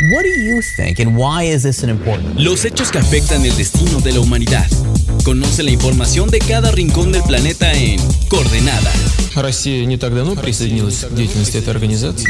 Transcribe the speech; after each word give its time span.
What 0.00 0.22
do 0.22 0.28
you 0.28 0.62
think 0.62 1.00
and 1.00 1.16
why 1.16 1.42
is 1.42 1.64
this 1.64 1.82
an 1.82 1.90
important? 1.90 2.38
Los 2.38 2.64
hechos 2.64 2.92
que 2.92 2.98
afectan 2.98 3.44
el 3.44 3.56
destino 3.56 3.98
de 3.98 4.12
la 4.12 4.20
humanidad. 4.20 4.64
Conoce 5.24 5.64
la 5.64 5.72
información 5.72 6.30
de 6.30 6.38
cada 6.38 6.70
rincón 6.70 7.10
del 7.10 7.24
planeta 7.24 7.72
en 7.72 7.98
Coordenada. 8.28 8.92
Россия 9.34 9.84
не 9.86 9.96
так 9.96 10.14
давно 10.14 10.36
присоединилась 10.36 11.04
к 11.04 11.12
деятельности 11.12 11.56
этой 11.56 11.70
организации. 11.70 12.28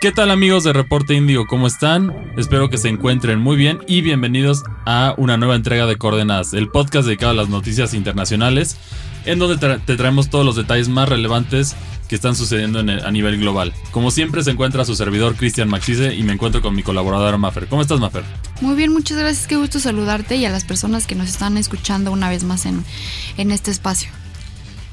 ¿Qué 0.00 0.10
tal 0.10 0.32
amigos 0.32 0.64
de 0.64 0.72
Reporte 0.72 1.14
Índigo? 1.14 1.46
¿Cómo 1.46 1.68
están? 1.68 2.12
Espero 2.36 2.68
que 2.68 2.76
se 2.76 2.88
encuentren 2.88 3.38
muy 3.38 3.56
bien 3.56 3.78
y 3.86 4.00
bienvenidos 4.00 4.64
a 4.84 5.14
una 5.16 5.36
nueva 5.36 5.54
entrega 5.54 5.86
de 5.86 5.96
Coordenadas, 5.96 6.54
el 6.54 6.70
podcast 6.70 7.06
dedicado 7.06 7.30
a 7.30 7.34
las 7.34 7.48
noticias 7.48 7.94
internacionales, 7.94 8.76
en 9.24 9.38
donde 9.38 9.56
tra- 9.56 9.80
te 9.84 9.96
traemos 9.96 10.30
todos 10.30 10.44
los 10.44 10.56
detalles 10.56 10.88
más 10.88 11.08
relevantes 11.08 11.74
que 12.08 12.14
están 12.14 12.36
sucediendo 12.36 12.80
en 12.80 12.90
el- 12.90 13.04
a 13.04 13.10
nivel 13.10 13.38
global. 13.38 13.72
Como 13.90 14.10
siempre 14.10 14.42
se 14.44 14.50
encuentra 14.50 14.84
su 14.84 14.94
servidor 14.94 15.36
Cristian 15.36 15.68
Maxice 15.68 16.14
y 16.14 16.22
me 16.22 16.32
encuentro 16.34 16.60
con 16.60 16.74
mi 16.74 16.82
colaboradora 16.82 17.38
Mafer. 17.38 17.66
¿Cómo 17.66 17.80
estás 17.82 17.98
Mafer? 18.00 18.24
Muy 18.60 18.76
bien, 18.76 18.92
muchas 18.92 19.16
gracias, 19.18 19.46
qué 19.46 19.56
gusto 19.56 19.80
saludarte 19.80 20.36
y 20.36 20.44
a 20.44 20.50
las 20.50 20.64
personas 20.64 21.06
que 21.06 21.14
nos 21.14 21.28
están 21.28 21.56
escuchando 21.56 22.12
una 22.12 22.28
vez 22.28 22.44
más 22.44 22.66
en, 22.66 22.84
en 23.38 23.50
este 23.50 23.70
espacio. 23.70 24.10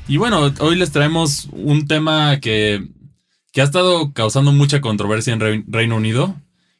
Y 0.07 0.17
bueno, 0.17 0.53
hoy 0.59 0.75
les 0.77 0.91
traemos 0.91 1.47
un 1.51 1.87
tema 1.87 2.39
que, 2.39 2.87
que 3.51 3.61
ha 3.61 3.65
estado 3.65 4.13
causando 4.13 4.51
mucha 4.51 4.81
controversia 4.81 5.33
en 5.33 5.39
Rei- 5.39 5.63
Reino 5.67 5.95
Unido, 5.97 6.35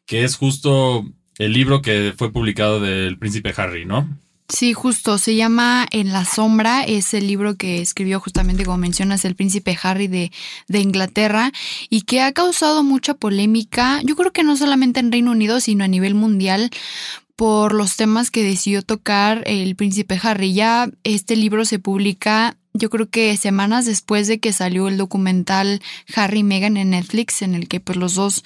que 0.06 0.24
es 0.24 0.36
justo 0.36 1.06
el 1.38 1.54
libro 1.54 1.82
que 1.82 2.14
fue 2.18 2.32
publicado 2.32 2.80
del 2.80 3.18
príncipe 3.18 3.54
Harry, 3.58 3.86
¿no? 3.86 4.08
Sí, 4.52 4.74
justo, 4.74 5.18
se 5.18 5.36
llama 5.36 5.88
En 5.92 6.12
la 6.12 6.26
sombra, 6.26 6.84
es 6.84 7.14
el 7.14 7.26
libro 7.26 7.56
que 7.56 7.82
escribió 7.82 8.20
justamente, 8.20 8.66
como 8.66 8.78
mencionas, 8.78 9.24
el 9.24 9.34
príncipe 9.34 9.78
Harry 9.82 10.08
de, 10.08 10.30
de 10.68 10.80
Inglaterra 10.80 11.54
y 11.90 12.02
que 12.02 12.22
ha 12.22 12.34
causado 12.34 12.84
mucha 12.84 13.14
polémica, 13.14 14.02
yo 14.04 14.18
creo 14.18 14.34
que 14.34 14.44
no 14.44 14.58
solamente 14.58 15.00
en 15.00 15.10
Reino 15.10 15.32
Unido, 15.32 15.62
sino 15.62 15.86
a 15.86 15.88
nivel 15.88 16.16
mundial 16.16 16.70
por 17.42 17.74
los 17.74 17.96
temas 17.96 18.30
que 18.30 18.44
decidió 18.44 18.84
tocar 18.84 19.42
el 19.48 19.76
príncipe 19.76 20.20
Harry. 20.22 20.54
Ya 20.54 20.92
este 21.04 21.36
libro 21.36 21.66
se 21.66 21.80
publica, 21.80 22.56
yo 22.72 22.92
creo 22.92 23.10
que 23.10 23.36
semanas 23.36 23.88
después 23.88 24.28
de 24.28 24.40
que 24.40 24.54
salió 24.54 24.88
el 24.88 24.98
documental 24.98 25.82
Harry 26.14 26.42
y 26.42 26.44
Meghan 26.44 26.78
en 26.78 26.92
Netflix, 26.92 27.42
en 27.42 27.56
el 27.56 27.68
que 27.68 27.80
pues 27.80 27.98
los 27.98 28.14
dos 28.14 28.44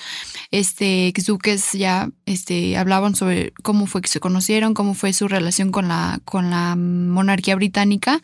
este, 0.49 1.07
exduques 1.07 1.73
ya 1.73 2.09
este, 2.25 2.77
hablaban 2.77 3.15
sobre 3.17 3.51
cómo 3.63 3.85
fue 3.85 4.01
que 4.01 4.07
se 4.07 4.21
conocieron, 4.21 4.73
cómo 4.73 4.93
fue 4.93 5.11
su 5.11 5.27
relación 5.27 5.73
con 5.73 5.89
la, 5.89 6.21
con 6.23 6.49
la 6.49 6.77
monarquía 6.77 7.57
británica. 7.57 8.21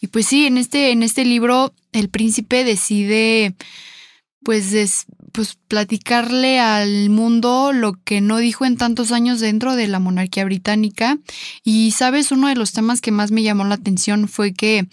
Y 0.00 0.06
pues 0.06 0.24
sí, 0.24 0.46
en 0.46 0.56
este, 0.56 0.90
en 0.90 1.02
este 1.02 1.26
libro 1.26 1.74
el 1.92 2.08
príncipe 2.08 2.64
decide 2.64 3.52
pues, 4.42 4.70
des- 4.70 5.04
pues 5.34 5.58
platicarle 5.66 6.60
al 6.60 7.10
mundo 7.10 7.72
lo 7.72 7.94
que 8.04 8.20
no 8.20 8.38
dijo 8.38 8.64
en 8.64 8.76
tantos 8.76 9.10
años 9.10 9.40
dentro 9.40 9.74
de 9.74 9.88
la 9.88 9.98
monarquía 9.98 10.44
británica. 10.44 11.18
Y 11.64 11.90
sabes, 11.90 12.30
uno 12.30 12.46
de 12.46 12.54
los 12.54 12.70
temas 12.70 13.00
que 13.00 13.10
más 13.10 13.32
me 13.32 13.42
llamó 13.42 13.64
la 13.64 13.74
atención 13.74 14.28
fue 14.28 14.54
que 14.54 14.86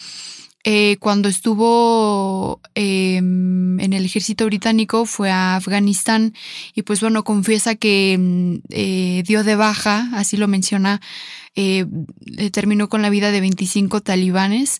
eh, 0.63 0.97
cuando 0.99 1.29
estuvo 1.29 2.59
eh, 2.73 3.17
en 3.17 3.93
el 3.93 4.03
ejército 4.03 4.47
británico 4.47 5.05
fue 5.05 5.29
a 5.29 5.57
Afganistán 5.57 6.33
y 6.73 6.81
pues 6.81 7.01
bueno, 7.01 7.23
confiesa 7.23 7.75
que 7.75 8.17
mm, 8.19 8.55
eh, 8.69 9.23
dio 9.23 9.43
de 9.43 9.55
baja, 9.55 10.09
así 10.13 10.37
lo 10.37 10.47
menciona, 10.47 11.01
eh, 11.55 11.85
terminó 12.51 12.89
con 12.89 13.03
la 13.03 13.11
vida 13.11 13.29
de 13.29 13.41
25 13.41 14.01
talibanes. 14.01 14.79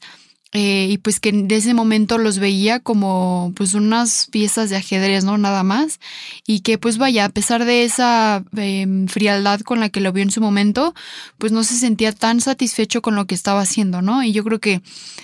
Eh, 0.54 0.88
y 0.90 0.98
pues 0.98 1.20
que 1.20 1.32
de 1.32 1.56
ese 1.56 1.74
momento 1.74 2.18
los 2.18 2.40
veía 2.40 2.80
como 2.80 3.54
pues 3.56 3.74
unas 3.74 4.28
piezas 4.32 4.70
de 4.70 4.76
ajedrez, 4.76 5.24
¿no? 5.24 5.38
Nada 5.38 5.64
más. 5.64 6.00
Y 6.46 6.60
que 6.60 6.78
pues 6.78 6.98
vaya, 6.98 7.26
a 7.26 7.30
pesar 7.30 7.66
de 7.66 7.84
esa 7.84 8.44
em, 8.58 9.08
frialdad 9.08 9.62
con 9.62 9.80
la 9.80 9.90
que 9.90 10.02
lo 10.02 10.12
vio 10.12 10.24
en 10.24 10.32
su 10.32 10.42
momento, 10.42 10.94
pues 11.38 11.52
no 11.52 11.64
se 11.64 11.76
sentía 11.76 12.12
tan 12.12 12.42
satisfecho 12.42 13.02
con 13.02 13.16
lo 13.16 13.26
que 13.26 13.36
estaba 13.36 13.62
haciendo, 13.62 14.02
¿no? 14.02 14.24
Y 14.24 14.34
yo 14.34 14.44
creo 14.44 14.60
que 14.60 14.82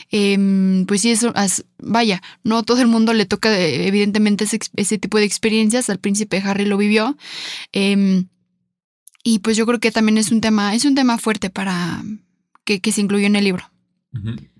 Em, 0.09 0.85
pues 0.85 1.01
sí, 1.01 1.11
eso, 1.11 1.33
vaya, 1.79 2.21
no 2.43 2.63
todo 2.63 2.81
el 2.81 2.87
mundo 2.87 3.13
le 3.13 3.25
toca 3.25 3.57
eh, 3.57 3.87
evidentemente 3.87 4.45
ese, 4.45 4.97
tipo 4.97 5.17
de 5.17 5.25
experiencias, 5.25 5.89
al 5.89 5.99
príncipe 5.99 6.41
Harry 6.43 6.65
lo 6.65 6.77
vivió. 6.77 7.17
em, 7.73 8.27
y 9.23 9.39
pues 9.39 9.57
yo 9.57 9.65
creo 9.65 9.79
que 9.79 9.91
también 9.91 10.17
es 10.17 10.31
un 10.31 10.39
tema, 10.39 10.73
es 10.73 10.85
un 10.85 10.95
tema 10.95 11.17
fuerte 11.17 11.49
para 11.49 12.01
que, 12.63 12.79
se 12.91 13.01
incluyó 13.01 13.27
en 13.27 13.35
el 13.35 13.43
libro. 13.43 13.69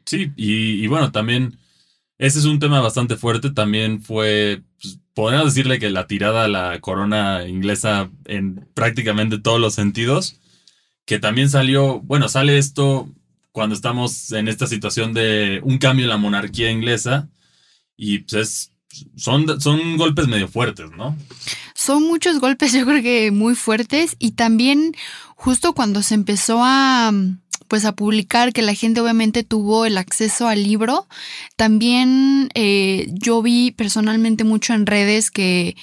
Sí, 0.07 0.31
y, 0.35 0.83
y 0.83 0.87
bueno, 0.87 1.11
también 1.11 1.59
ese 2.17 2.39
es 2.39 2.45
un 2.45 2.59
tema 2.59 2.81
bastante 2.81 3.15
fuerte. 3.15 3.51
También 3.51 4.01
fue, 4.01 4.63
pues, 4.81 4.99
podríamos 5.13 5.53
decirle 5.53 5.79
que 5.79 5.89
la 5.89 6.07
tirada 6.07 6.45
a 6.45 6.47
la 6.47 6.79
corona 6.79 7.47
inglesa 7.47 8.09
en 8.25 8.67
prácticamente 8.73 9.37
todos 9.37 9.59
los 9.59 9.75
sentidos. 9.75 10.39
Que 11.05 11.19
también 11.19 11.49
salió, 11.49 11.99
bueno, 12.01 12.27
sale 12.27 12.57
esto 12.57 13.09
cuando 13.51 13.75
estamos 13.75 14.31
en 14.31 14.47
esta 14.47 14.67
situación 14.67 15.13
de 15.13 15.61
un 15.63 15.77
cambio 15.77 16.05
en 16.05 16.09
la 16.09 16.17
monarquía 16.17 16.71
inglesa. 16.71 17.29
Y 17.95 18.19
pues 18.19 18.33
es, 18.33 18.71
son, 19.15 19.61
son 19.61 19.97
golpes 19.97 20.27
medio 20.27 20.47
fuertes, 20.47 20.89
¿no? 20.97 21.15
Son 21.75 22.03
muchos 22.03 22.39
golpes, 22.39 22.73
yo 22.73 22.85
creo 22.85 23.03
que 23.03 23.29
muy 23.31 23.53
fuertes 23.53 24.15
y 24.17 24.31
también 24.31 24.95
justo 25.35 25.73
cuando 25.73 26.01
se 26.01 26.15
empezó 26.15 26.59
a 26.63 27.11
pues 27.67 27.85
a 27.85 27.95
publicar 27.95 28.53
que 28.53 28.61
la 28.61 28.73
gente 28.73 29.01
obviamente 29.01 29.43
tuvo 29.43 29.85
el 29.85 29.97
acceso 29.97 30.47
al 30.47 30.63
libro, 30.63 31.07
también 31.55 32.49
eh, 32.53 33.07
yo 33.11 33.41
vi 33.41 33.71
personalmente 33.71 34.43
mucho 34.43 34.73
en 34.73 34.85
redes 34.85 35.31
que 35.31 35.75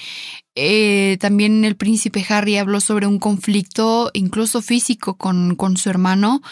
eh, 0.54 1.16
también 1.20 1.64
el 1.64 1.76
príncipe 1.76 2.24
Harry 2.28 2.56
habló 2.56 2.80
sobre 2.80 3.06
un 3.06 3.18
conflicto 3.18 4.10
incluso 4.14 4.62
físico 4.62 5.16
con, 5.16 5.56
con 5.56 5.76
su 5.76 5.90
hermano 5.90 6.42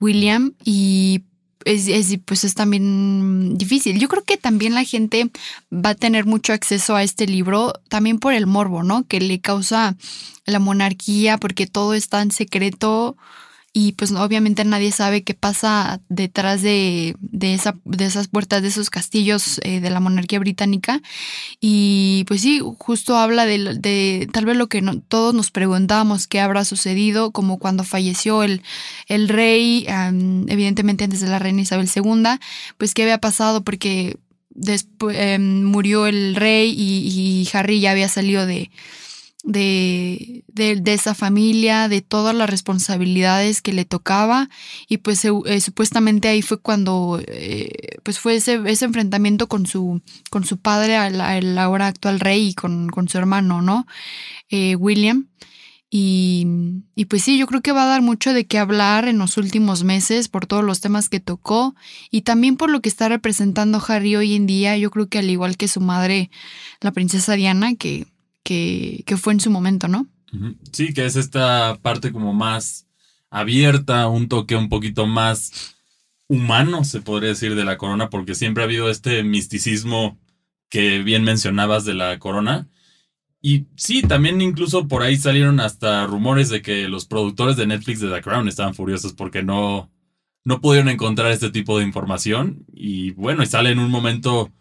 William 0.00 0.54
y 0.64 1.22
es, 1.64 1.88
es, 1.88 2.18
pues 2.24 2.44
es 2.44 2.54
también 2.54 3.58
difícil. 3.58 3.98
Yo 3.98 4.08
creo 4.08 4.22
que 4.22 4.36
también 4.36 4.74
la 4.74 4.84
gente 4.84 5.30
va 5.72 5.90
a 5.90 5.94
tener 5.94 6.24
mucho 6.24 6.52
acceso 6.52 6.94
a 6.94 7.02
este 7.02 7.26
libro 7.26 7.72
también 7.88 8.18
por 8.20 8.34
el 8.34 8.46
morbo, 8.46 8.84
¿no? 8.84 9.04
Que 9.06 9.20
le 9.20 9.40
causa 9.40 9.96
la 10.44 10.60
monarquía 10.60 11.38
porque 11.38 11.66
todo 11.66 11.94
está 11.94 12.22
en 12.22 12.30
secreto 12.30 13.16
y 13.78 13.92
pues 13.92 14.10
obviamente 14.12 14.64
nadie 14.64 14.90
sabe 14.90 15.22
qué 15.22 15.34
pasa 15.34 16.00
detrás 16.08 16.62
de, 16.62 17.14
de, 17.20 17.52
esa, 17.52 17.76
de 17.84 18.06
esas 18.06 18.26
puertas, 18.26 18.62
de 18.62 18.68
esos 18.68 18.88
castillos 18.88 19.60
eh, 19.64 19.80
de 19.80 19.90
la 19.90 20.00
monarquía 20.00 20.38
británica. 20.38 21.02
Y 21.60 22.24
pues 22.26 22.40
sí, 22.40 22.62
justo 22.78 23.18
habla 23.18 23.44
de, 23.44 23.74
de 23.74 24.30
tal 24.32 24.46
vez 24.46 24.56
lo 24.56 24.68
que 24.68 24.80
no, 24.80 24.98
todos 25.02 25.34
nos 25.34 25.50
preguntábamos 25.50 26.26
qué 26.26 26.40
habrá 26.40 26.64
sucedido, 26.64 27.32
como 27.32 27.58
cuando 27.58 27.84
falleció 27.84 28.44
el, 28.44 28.62
el 29.08 29.28
rey, 29.28 29.84
evidentemente 29.86 31.04
antes 31.04 31.20
de 31.20 31.28
la 31.28 31.38
reina 31.38 31.60
Isabel 31.60 31.90
II, 31.94 32.38
pues 32.78 32.94
qué 32.94 33.02
había 33.02 33.18
pasado 33.18 33.62
porque 33.62 34.16
después 34.48 35.18
eh, 35.20 35.38
murió 35.38 36.06
el 36.06 36.34
rey 36.34 36.70
y, 36.74 37.08
y 37.10 37.48
Harry 37.52 37.80
ya 37.80 37.90
había 37.90 38.08
salido 38.08 38.46
de 38.46 38.70
de, 39.46 40.44
de, 40.48 40.92
esa 40.92 41.14
familia, 41.14 41.88
de 41.88 42.02
todas 42.02 42.34
las 42.34 42.50
responsabilidades 42.50 43.62
que 43.62 43.72
le 43.72 43.84
tocaba 43.84 44.50
y 44.88 44.98
pues 44.98 45.24
eh, 45.24 45.60
supuestamente 45.60 46.26
ahí 46.26 46.42
fue 46.42 46.58
cuando 46.58 47.22
eh, 47.28 47.70
pues 48.02 48.18
fue 48.18 48.34
ese, 48.34 48.60
ese, 48.66 48.84
enfrentamiento 48.84 49.46
con 49.46 49.66
su, 49.66 50.02
con 50.30 50.44
su 50.44 50.58
padre, 50.58 50.96
al, 50.96 51.58
ahora 51.58 51.86
actual 51.86 52.18
rey 52.18 52.48
y 52.48 52.54
con, 52.54 52.88
con 52.88 53.08
su 53.08 53.18
hermano, 53.18 53.62
¿no? 53.62 53.86
Eh, 54.50 54.74
William. 54.74 55.28
Y, 55.88 56.46
y, 56.96 57.04
pues 57.04 57.22
sí, 57.22 57.38
yo 57.38 57.46
creo 57.46 57.62
que 57.62 57.70
va 57.70 57.84
a 57.84 57.86
dar 57.86 58.02
mucho 58.02 58.34
de 58.34 58.44
qué 58.44 58.58
hablar 58.58 59.06
en 59.06 59.18
los 59.18 59.36
últimos 59.36 59.84
meses 59.84 60.28
por 60.28 60.44
todos 60.44 60.64
los 60.64 60.80
temas 60.80 61.08
que 61.08 61.20
tocó 61.20 61.76
y 62.10 62.22
también 62.22 62.56
por 62.56 62.70
lo 62.70 62.82
que 62.82 62.88
está 62.88 63.08
representando 63.08 63.80
Harry 63.86 64.16
hoy 64.16 64.34
en 64.34 64.46
día. 64.46 64.76
Yo 64.76 64.90
creo 64.90 65.08
que 65.08 65.20
al 65.20 65.30
igual 65.30 65.56
que 65.56 65.68
su 65.68 65.80
madre, 65.80 66.30
la 66.80 66.90
princesa 66.90 67.34
Diana, 67.34 67.76
que 67.76 68.08
que, 68.46 69.16
fue 69.18 69.32
en 69.32 69.40
su 69.40 69.50
momento, 69.50 69.88
¿no? 69.88 70.06
Sí, 70.70 70.94
que 70.94 71.04
es 71.04 71.16
esta 71.16 71.78
parte 71.82 72.12
como 72.12 72.32
más 72.32 72.86
abierta, 73.28 74.06
un 74.06 74.28
toque 74.28 74.54
un 74.54 74.68
poquito 74.68 75.06
más 75.06 75.74
humano, 76.28 76.84
se 76.84 77.00
podría 77.00 77.30
decir, 77.30 77.56
de 77.56 77.64
la 77.64 77.76
corona, 77.76 78.08
porque 78.08 78.36
siempre 78.36 78.62
ha 78.62 78.66
habido 78.66 78.88
este 78.88 79.24
misticismo 79.24 80.18
que 80.68 81.02
bien 81.02 81.24
mencionabas 81.24 81.84
de 81.84 81.94
la 81.94 82.18
corona. 82.20 82.68
Y 83.42 83.66
sí, 83.76 84.02
también 84.02 84.40
incluso 84.40 84.86
por 84.86 85.02
ahí 85.02 85.16
salieron 85.16 85.58
hasta 85.58 86.06
rumores 86.06 86.48
de 86.48 86.62
que 86.62 86.88
los 86.88 87.06
productores 87.06 87.56
de 87.56 87.66
Netflix 87.66 88.00
de 88.00 88.10
The 88.10 88.22
Crown 88.22 88.48
estaban 88.48 88.74
furiosos 88.74 89.12
porque 89.12 89.42
no, 89.42 89.90
no 90.44 90.60
pudieron 90.60 90.88
encontrar 90.88 91.32
este 91.32 91.50
tipo 91.50 91.78
de 91.78 91.84
información. 91.84 92.64
Y 92.72 93.10
bueno, 93.12 93.42
y 93.42 93.46
sale 93.46 93.70
en 93.70 93.80
un 93.80 93.90
momento 93.90 94.52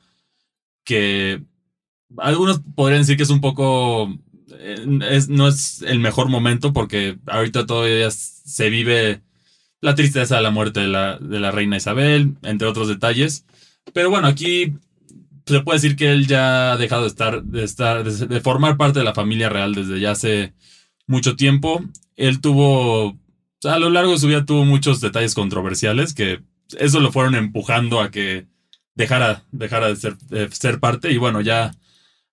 que 0.83 1.44
algunos 2.18 2.62
podrían 2.75 3.02
decir 3.02 3.18
que 3.18 3.24
es 3.24 3.30
un 3.30 3.42
poco. 3.42 4.13
Es, 5.10 5.30
no 5.30 5.48
es 5.48 5.81
el 5.84 6.00
mejor 6.00 6.30
momento 6.30 6.74
porque 6.74 7.18
ahorita 7.28 7.66
todavía 7.66 8.10
se 8.10 8.69
vive 8.69 9.22
la 9.81 9.96
tristeza 9.96 10.38
de 10.38 10.42
la 10.42 10.50
muerte 10.50 10.80
de 10.80 10.88
la, 10.88 11.18
de 11.18 11.40
la 11.40 11.52
reina 11.52 11.78
Isabel, 11.78 12.36
entre 12.42 12.68
otros 12.68 12.88
detalles. 12.88 13.46
Pero 13.94 14.10
bueno, 14.10 14.28
aquí 14.28 14.74
se 15.46 15.62
puede 15.62 15.78
decir 15.78 15.96
que 15.96 16.12
él 16.12 16.28
ya 16.28 16.74
ha 16.74 16.78
dejado 16.78 17.04
de 17.04 17.07
estar, 17.10 17.44
de 17.44 17.63
estar, 17.63 18.04
de, 18.04 18.42
formar 18.42 18.78
parte 18.78 19.00
de 19.00 19.06
la 19.06 19.13
familia 19.13 19.50
real 19.50 19.75
desde 19.75 20.00
ya 20.00 20.12
hace 20.12 20.54
mucho 21.08 21.36
tiempo. 21.36 21.84
Él 22.16 22.42
tuvo, 22.42 23.18
a 23.63 23.80
lo 23.80 23.90
largo 23.90 24.13
de 24.13 24.19
su 24.19 24.28
vida 24.28 24.46
tuvo 24.46 24.66
muchos 24.66 25.01
detalles 25.01 25.36
controversiales 25.36 26.13
que 26.13 26.42
eso 26.80 27.00
lo 27.00 27.12
fueron 27.12 27.36
empujando 27.36 28.01
a 28.01 28.10
que 28.10 28.48
dejara, 28.96 29.44
dejara 29.51 29.88
de 29.88 29.96
ser, 29.96 30.18
de 30.18 30.50
ser 30.51 30.80
parte. 30.80 31.12
Y 31.12 31.18
bueno, 31.18 31.42
ya 31.42 31.72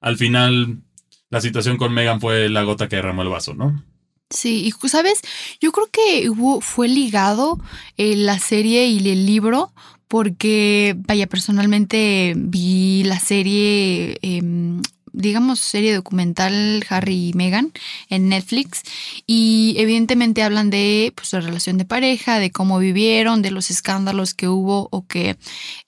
al 0.03 0.17
final 0.19 0.83
la 1.31 1.41
situación 1.41 1.79
con 1.79 1.95
Megan 1.95 2.21
fue 2.21 2.51
la 2.51 2.63
gota 2.63 2.89
que 2.89 2.97
derramó 2.97 3.23
el 3.23 3.31
vaso, 3.31 3.55
¿no? 3.55 3.83
Sí, 4.29 4.67
y 4.67 4.89
sabes, 4.89 5.21
yo 5.61 5.73
creo 5.73 5.89
que 5.91 6.29
hubo, 6.31 6.61
fue 6.61 6.89
ligado 6.89 7.59
eh, 7.97 8.17
la 8.17 8.39
serie 8.39 8.87
y 8.87 8.99
el 9.11 9.27
libro, 9.27 9.73
porque, 10.09 10.95
vaya, 11.07 11.27
personalmente 11.27 12.35
vi 12.37 13.03
la 13.05 13.19
serie, 13.19 14.19
em, 14.23 14.83
digamos, 15.13 15.61
serie 15.61 15.95
documental 15.95 16.85
Harry 16.89 17.29
y 17.29 17.33
Meghan 17.35 17.73
en 18.09 18.29
Netflix, 18.29 18.83
y 19.27 19.75
evidentemente 19.79 20.43
hablan 20.43 20.71
de 20.71 21.13
pues, 21.15 21.33
la 21.33 21.41
relación 21.41 21.79
de 21.79 21.85
pareja, 21.85 22.39
de 22.39 22.51
cómo 22.51 22.79
vivieron, 22.79 23.43
de 23.43 23.51
los 23.51 23.71
escándalos 23.71 24.35
que 24.35 24.49
hubo 24.49 24.89
o 24.91 25.07
que 25.07 25.37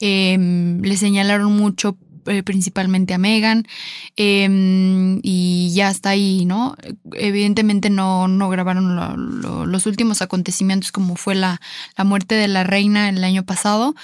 em, 0.00 0.80
le 0.82 0.96
señalaron 0.96 1.52
mucho 1.52 1.96
eh, 2.26 2.42
principalmente 2.42 3.14
a 3.14 3.18
Megan 3.18 3.66
em, 4.16 5.20
y 5.22 5.72
ya 5.74 5.90
está 5.90 6.10
ahí, 6.10 6.44
¿no? 6.44 6.76
Evidentemente 7.14 7.90
no, 7.90 8.28
no 8.28 8.48
grabaron 8.48 8.96
lo- 8.96 9.16
lo- 9.16 9.66
los 9.66 9.86
últimos 9.86 10.22
acontecimientos 10.22 10.92
como 10.92 11.16
fue 11.16 11.34
la, 11.34 11.60
la 11.96 12.04
muerte 12.04 12.34
de 12.34 12.48
la 12.48 12.64
reina 12.64 13.08
el 13.08 13.22
año 13.24 13.44
pasado 13.44 13.94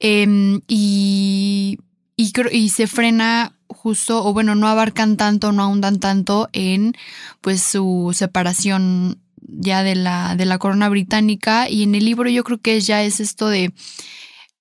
Em, 0.00 0.60
y, 0.68 1.78
y, 2.16 2.32
y 2.52 2.68
se 2.70 2.86
frena 2.86 3.54
justo, 3.68 4.24
o 4.24 4.32
bueno, 4.32 4.54
no 4.54 4.68
abarcan 4.68 5.16
tanto, 5.16 5.52
no 5.52 5.62
ahondan 5.62 5.98
tanto 6.00 6.48
en 6.52 6.94
pues 7.40 7.62
su 7.62 8.10
separación 8.14 9.20
ya 9.40 9.82
de 9.82 9.94
la, 9.94 10.34
de 10.36 10.44
la 10.46 10.58
corona 10.58 10.88
británica 10.88 11.68
y 11.70 11.82
en 11.82 11.94
el 11.94 12.04
libro 12.04 12.28
yo 12.30 12.44
creo 12.44 12.58
que 12.60 12.80
ya 12.80 13.02
es 13.02 13.20
esto 13.20 13.48
de 13.48 13.72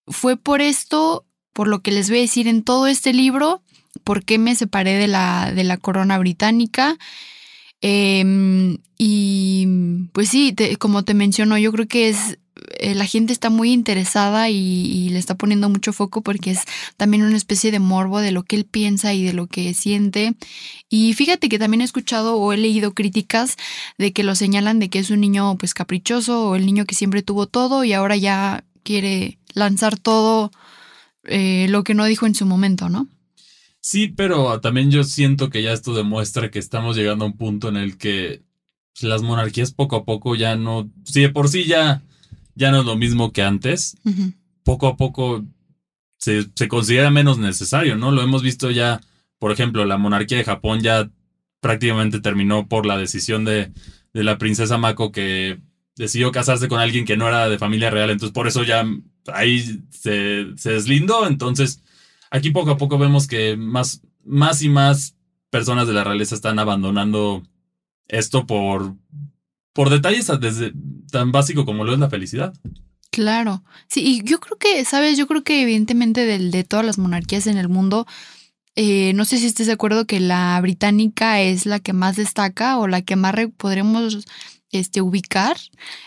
fue 0.07 0.37
por 0.37 0.61
esto, 0.61 1.25
por 1.57 1.67
lo 1.67 1.79
que 1.79 1.89
les 1.89 2.07
voy 2.11 2.19
a 2.19 2.21
decir 2.21 2.47
en 2.47 2.61
todo 2.61 2.85
este 2.85 3.13
libro, 3.13 3.63
por 4.03 4.23
qué 4.23 4.37
me 4.37 4.53
separé 4.53 4.93
de 4.93 5.07
la, 5.07 5.51
de 5.55 5.63
la 5.63 5.77
corona 5.77 6.19
británica. 6.19 6.99
Em, 7.81 8.77
y 8.95 9.65
pues 10.11 10.29
sí, 10.29 10.55
como 10.77 11.03
te 11.03 11.15
menciono, 11.15 11.57
yo 11.57 11.71
creo 11.71 11.87
que 11.87 12.09
es 12.09 12.37
eh, 12.77 12.93
la 12.93 13.05
gente 13.05 13.33
está 13.33 13.49
muy 13.49 13.71
interesada 13.71 14.51
y, 14.51 14.55
y 14.55 15.09
le 15.09 15.17
está 15.17 15.33
poniendo 15.33 15.67
mucho 15.67 15.93
foco 15.93 16.21
porque 16.21 16.51
es 16.51 16.59
también 16.95 17.23
una 17.23 17.35
especie 17.35 17.71
de 17.71 17.79
morbo 17.79 18.19
de 18.19 18.31
lo 18.31 18.43
que 18.43 18.55
él 18.55 18.65
piensa 18.65 19.15
y 19.15 19.23
de 19.23 19.33
lo 19.33 19.47
que 19.47 19.73
siente. 19.73 20.35
Y 20.91 21.15
fíjate 21.15 21.49
que 21.49 21.57
también 21.57 21.81
he 21.81 21.85
escuchado 21.85 22.35
o 22.37 22.53
he 22.53 22.57
leído 22.57 22.93
críticas 22.93 23.55
de 23.97 24.13
que 24.13 24.21
lo 24.21 24.35
señalan 24.35 24.77
de 24.77 24.89
que 24.89 24.99
es 24.99 25.09
un 25.09 25.21
niño 25.21 25.57
pues 25.57 25.73
caprichoso 25.73 26.49
o 26.49 26.55
el 26.55 26.67
niño 26.67 26.85
que 26.85 26.93
siempre 26.93 27.23
tuvo 27.23 27.47
todo 27.47 27.83
y 27.83 27.93
ahora 27.93 28.15
ya 28.15 28.63
quiere 28.83 29.39
lanzar 29.55 29.97
todo 29.97 30.51
eh, 31.27 31.67
lo 31.69 31.83
que 31.83 31.93
no 31.93 32.05
dijo 32.05 32.25
en 32.25 32.35
su 32.35 32.45
momento, 32.45 32.89
¿no? 32.89 33.07
Sí, 33.79 34.07
pero 34.09 34.59
también 34.59 34.91
yo 34.91 35.03
siento 35.03 35.49
que 35.49 35.61
ya 35.61 35.71
esto 35.71 35.93
demuestra 35.93 36.51
que 36.51 36.59
estamos 36.59 36.95
llegando 36.95 37.23
a 37.25 37.27
un 37.27 37.37
punto 37.37 37.69
en 37.69 37.77
el 37.77 37.97
que 37.97 38.41
las 39.01 39.21
monarquías 39.21 39.71
poco 39.71 39.95
a 39.95 40.05
poco 40.05 40.35
ya 40.35 40.55
no, 40.55 40.89
si 41.05 41.21
de 41.21 41.29
por 41.29 41.49
sí 41.49 41.65
ya, 41.65 42.01
ya 42.55 42.71
no 42.71 42.79
es 42.79 42.85
lo 42.85 42.97
mismo 42.97 43.31
que 43.31 43.43
antes, 43.43 43.97
poco 44.63 44.87
a 44.87 44.97
poco 44.97 45.45
se, 46.17 46.47
se 46.55 46.67
considera 46.67 47.11
menos 47.11 47.37
necesario, 47.37 47.95
¿no? 47.95 48.11
Lo 48.11 48.21
hemos 48.21 48.41
visto 48.41 48.71
ya, 48.71 49.01
por 49.39 49.51
ejemplo, 49.51 49.85
la 49.85 49.97
monarquía 49.97 50.39
de 50.39 50.43
Japón 50.43 50.81
ya 50.81 51.09
prácticamente 51.61 52.19
terminó 52.19 52.67
por 52.67 52.85
la 52.85 52.97
decisión 52.97 53.45
de, 53.45 53.71
de 54.13 54.23
la 54.23 54.37
princesa 54.37 54.77
Mako 54.77 55.11
que 55.11 55.59
decidió 55.95 56.31
casarse 56.31 56.67
con 56.67 56.79
alguien 56.79 57.05
que 57.05 57.17
no 57.17 57.27
era 57.27 57.49
de 57.49 57.57
familia 57.57 57.89
real, 57.89 58.09
entonces 58.09 58.33
por 58.33 58.47
eso 58.47 58.63
ya 58.63 58.85
ahí 59.33 59.81
se, 59.89 60.45
deslindó, 60.71 61.27
entonces 61.27 61.81
aquí 62.31 62.51
poco 62.51 62.71
a 62.71 62.77
poco 62.77 62.97
vemos 62.97 63.27
que 63.27 63.55
más, 63.57 64.01
más 64.23 64.61
y 64.61 64.69
más 64.69 65.15
personas 65.49 65.87
de 65.87 65.93
la 65.93 66.03
realeza 66.03 66.35
están 66.35 66.59
abandonando 66.59 67.43
esto 68.07 68.45
por, 68.45 68.95
por 69.73 69.89
detalles 69.89 70.29
tan 71.11 71.31
básico 71.31 71.65
como 71.65 71.83
lo 71.83 71.93
es 71.93 71.99
la 71.99 72.09
felicidad. 72.09 72.53
Claro. 73.11 73.63
Sí, 73.87 74.01
y 74.05 74.23
yo 74.23 74.39
creo 74.39 74.57
que, 74.57 74.83
¿sabes? 74.85 75.17
Yo 75.17 75.27
creo 75.27 75.43
que 75.43 75.61
evidentemente 75.63 76.25
del, 76.25 76.51
de 76.51 76.63
todas 76.63 76.85
las 76.85 76.97
monarquías 76.97 77.47
en 77.47 77.57
el 77.57 77.69
mundo, 77.69 78.05
eh, 78.75 79.13
no 79.13 79.25
sé 79.25 79.39
si 79.39 79.47
estés 79.47 79.67
de 79.67 79.73
acuerdo 79.73 80.05
que 80.05 80.19
la 80.19 80.59
británica 80.61 81.41
es 81.41 81.65
la 81.65 81.79
que 81.79 81.93
más 81.93 82.15
destaca 82.15 82.77
o 82.77 82.87
la 82.87 83.01
que 83.01 83.15
más 83.15 83.33
re- 83.33 83.47
podremos 83.47 84.25
este, 84.71 85.01
ubicar. 85.01 85.57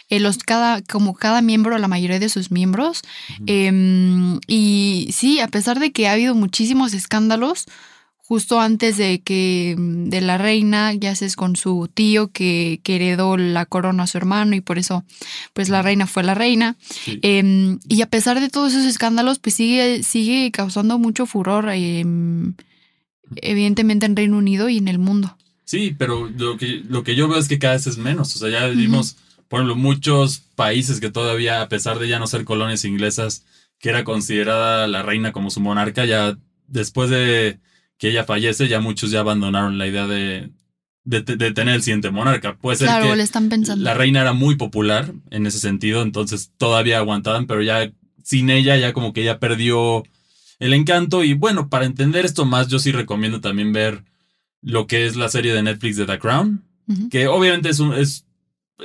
eh, 0.08 0.20
los, 0.20 0.38
cada, 0.38 0.82
como 0.82 1.14
cada 1.14 1.42
miembro, 1.42 1.78
la 1.78 1.88
mayoría 1.88 2.18
de 2.18 2.28
sus 2.28 2.50
miembros. 2.50 3.02
Em, 3.46 4.38
y 4.46 5.08
sí, 5.12 5.40
a 5.40 5.48
pesar 5.48 5.78
de 5.80 5.92
que 5.92 6.08
ha 6.08 6.12
habido 6.12 6.34
muchísimos 6.34 6.94
escándalos, 6.94 7.66
justo 8.30 8.60
antes 8.60 8.96
de 8.96 9.22
que 9.22 9.74
mm, 9.76 10.08
de 10.08 10.20
la 10.20 10.38
reina, 10.38 10.94
ya 10.94 11.10
es 11.10 11.34
con 11.34 11.56
su 11.56 11.90
tío 11.92 12.28
que, 12.30 12.78
que 12.84 12.94
heredó 12.94 13.36
la 13.36 13.66
corona 13.66 14.04
a 14.04 14.06
su 14.06 14.18
hermano 14.18 14.54
y 14.54 14.60
por 14.60 14.78
eso 14.78 15.04
pues 15.52 15.68
la 15.68 15.82
reina 15.82 16.06
fue 16.06 16.22
la 16.22 16.34
reina. 16.34 16.76
Sí. 16.88 17.18
Em, 17.22 17.80
y 17.88 18.02
a 18.02 18.06
pesar 18.06 18.38
de 18.38 18.48
todos 18.48 18.72
esos 18.72 18.84
escándalos, 18.86 19.40
pues 19.40 19.56
sigue, 19.56 20.04
sigue 20.04 20.52
causando 20.52 20.96
mucho 20.96 21.26
furor, 21.26 21.70
em, 21.70 22.54
evidentemente 23.42 24.06
en 24.06 24.14
Reino 24.14 24.38
Unido 24.38 24.68
y 24.68 24.78
en 24.78 24.86
el 24.86 25.00
mundo. 25.00 25.36
Sí, 25.70 25.94
pero 25.96 26.28
lo 26.36 26.56
que, 26.56 26.82
lo 26.88 27.04
que 27.04 27.14
yo 27.14 27.28
veo 27.28 27.38
es 27.38 27.46
que 27.46 27.60
cada 27.60 27.74
vez 27.74 27.86
es 27.86 27.96
menos. 27.96 28.34
O 28.34 28.40
sea, 28.40 28.48
ya 28.50 28.66
vimos, 28.66 29.18
por 29.46 29.60
ejemplo, 29.60 29.76
muchos 29.76 30.40
países 30.56 30.98
que 30.98 31.12
todavía, 31.12 31.62
a 31.62 31.68
pesar 31.68 32.00
de 32.00 32.08
ya 32.08 32.18
no 32.18 32.26
ser 32.26 32.44
colonias 32.44 32.84
inglesas, 32.84 33.44
que 33.78 33.90
era 33.90 34.02
considerada 34.02 34.88
la 34.88 35.04
reina 35.04 35.30
como 35.30 35.48
su 35.48 35.60
monarca, 35.60 36.04
ya 36.06 36.36
después 36.66 37.08
de 37.08 37.60
que 37.98 38.08
ella 38.08 38.24
fallece, 38.24 38.66
ya 38.66 38.80
muchos 38.80 39.12
ya 39.12 39.20
abandonaron 39.20 39.78
la 39.78 39.86
idea 39.86 40.08
de, 40.08 40.50
de, 41.04 41.22
de 41.22 41.52
tener 41.52 41.76
el 41.76 41.84
siguiente 41.84 42.10
monarca. 42.10 42.56
Puede 42.56 42.78
ser 42.78 42.88
Claro, 42.88 43.10
que 43.10 43.16
le 43.16 43.22
están 43.22 43.48
pensando. 43.48 43.84
la 43.84 43.94
reina 43.94 44.22
era 44.22 44.32
muy 44.32 44.56
popular 44.56 45.12
en 45.30 45.46
ese 45.46 45.60
sentido, 45.60 46.02
entonces 46.02 46.50
todavía 46.58 46.98
aguantaban, 46.98 47.46
pero 47.46 47.62
ya 47.62 47.92
sin 48.24 48.50
ella 48.50 48.76
ya 48.76 48.92
como 48.92 49.12
que 49.12 49.22
ya 49.22 49.38
perdió 49.38 50.02
el 50.58 50.74
encanto. 50.74 51.22
Y 51.22 51.34
bueno, 51.34 51.68
para 51.68 51.84
entender 51.84 52.24
esto 52.24 52.44
más, 52.44 52.66
yo 52.66 52.80
sí 52.80 52.90
recomiendo 52.90 53.40
también 53.40 53.72
ver 53.72 54.09
lo 54.62 54.86
que 54.86 55.06
es 55.06 55.16
la 55.16 55.28
serie 55.28 55.54
de 55.54 55.62
Netflix 55.62 55.96
de 55.96 56.06
The 56.06 56.18
Crown, 56.18 56.64
que 57.10 57.28
obviamente 57.28 57.68
es 57.70 57.78
un, 57.80 57.94
es, 57.94 58.26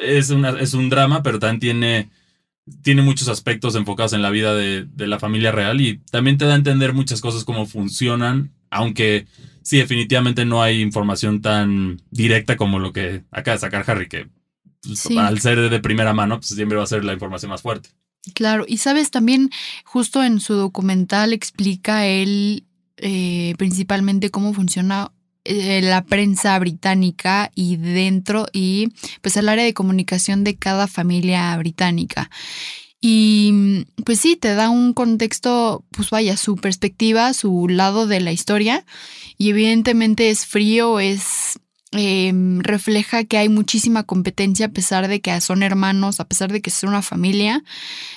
es 0.02 0.30
una- 0.30 0.60
es 0.60 0.74
un 0.74 0.90
drama, 0.90 1.24
pero 1.24 1.40
también 1.40 1.60
tiene, 1.60 2.10
tiene 2.84 3.02
muchos 3.02 3.28
aspectos 3.30 3.76
enfocados 3.76 4.14
en 4.14 4.22
la 4.22 4.30
vida 4.30 4.54
de, 4.56 4.86
de 4.86 5.08
la 5.08 5.20
familia 5.20 5.52
real 5.52 5.82
y 5.82 5.98
también 6.12 6.38
te 6.38 6.46
da 6.46 6.54
a 6.54 6.58
entender 6.58 6.94
muchas 6.94 7.20
cosas 7.22 7.44
cómo 7.44 7.66
funcionan, 7.66 8.52
aunque 8.70 9.26
sí, 9.64 9.78
definitivamente 9.78 10.46
no 10.46 10.62
hay 10.62 10.82
información 10.82 11.42
tan 11.42 12.02
directa 12.12 12.58
como 12.58 12.78
lo 12.80 12.94
que 12.94 13.24
acaba 13.32 13.56
de 13.56 13.62
sacar 13.62 13.84
Harry, 13.88 14.08
que 14.08 14.28
pues, 14.82 15.00
Sí. 15.00 15.18
al 15.18 15.40
ser 15.40 15.70
de 15.70 15.80
primera 15.80 16.14
mano, 16.14 16.38
pues 16.40 16.50
siempre 16.50 16.78
va 16.78 16.84
a 16.84 16.88
ser 16.88 17.04
la 17.04 17.14
información 17.14 17.50
más 17.50 17.64
fuerte. 17.64 17.90
Claro, 18.34 18.66
y 18.68 18.78
sabes, 18.78 19.10
también 19.12 19.50
justo 19.84 20.24
en 20.24 20.40
su 20.40 20.54
documental 20.54 21.34
explica 21.34 22.06
él 22.08 22.66
eh, 22.98 23.56
principalmente 23.58 24.30
cómo 24.32 24.54
funciona 24.54 25.12
eh, 25.46 25.82
la 25.82 26.04
prensa 26.04 26.58
británica 26.60 27.52
y 27.56 27.78
dentro 27.78 28.48
y 28.52 28.90
pues 29.22 29.38
el 29.38 29.48
área 29.48 29.64
de 29.64 29.74
comunicación 29.74 30.44
de 30.44 30.56
cada 30.56 30.88
familia 30.88 31.56
británica. 31.58 32.30
Y 33.00 33.86
pues 34.04 34.20
sí, 34.20 34.36
te 34.36 34.56
da 34.56 34.70
un 34.70 34.94
contexto, 34.94 35.86
pues 35.92 36.10
vaya, 36.10 36.38
su 36.38 36.56
perspectiva, 36.56 37.34
su 37.34 37.68
lado 37.68 38.08
de 38.08 38.20
la 38.20 38.32
historia. 38.32 38.84
Y 39.38 39.52
evidentemente 39.52 40.32
es 40.32 40.48
frío, 40.48 41.00
es 41.00 41.60
eh, 41.92 42.34
refleja 42.60 43.24
que 43.24 43.38
hay 43.38 43.48
muchísima 43.48 44.02
competencia 44.04 44.66
a 44.66 44.72
pesar 44.72 45.08
de 45.08 45.22
que 45.22 45.40
son 45.42 45.62
hermanos, 45.62 46.20
a 46.20 46.28
pesar 46.28 46.52
de 46.52 46.62
que 46.62 46.72
son 46.72 46.90
una 46.90 47.04
familia. 47.04 47.64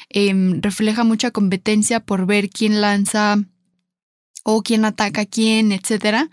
Eh, 0.08 0.32
refleja 0.62 1.04
mucha 1.04 1.30
competencia 1.30 2.00
por 2.00 2.24
ver 2.24 2.48
quién 2.48 2.80
lanza 2.80 3.44
o 4.50 4.62
quién 4.62 4.86
ataca 4.86 5.22
a 5.22 5.26
quién, 5.26 5.72
etcétera. 5.72 6.30